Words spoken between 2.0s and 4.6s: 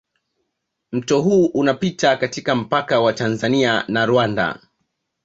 katika mpaka wa Tanzania na Rwanda